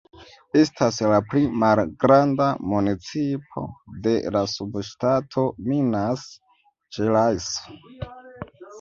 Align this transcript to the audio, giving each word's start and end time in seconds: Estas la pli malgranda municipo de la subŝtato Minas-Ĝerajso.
Estas 0.59 0.95
la 1.11 1.19
pli 1.33 1.41
malgranda 1.63 2.47
municipo 2.73 3.67
de 4.09 4.17
la 4.39 4.43
subŝtato 4.57 5.47
Minas-Ĝerajso. 5.71 7.81